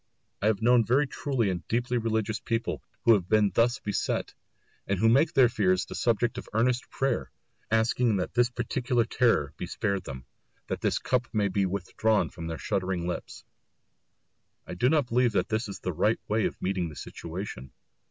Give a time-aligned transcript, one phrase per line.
[0.41, 4.33] I have known very truly and deeply religious people who have been thus beset,
[4.87, 7.29] and who make their fears the subject of earnest prayer,
[7.69, 10.25] asking that this particular terror may be spared them,
[10.69, 13.43] that this cup may be withdrawn from their shuddering lips.
[14.65, 17.71] I do not believe that this is the right way of meeting the situation.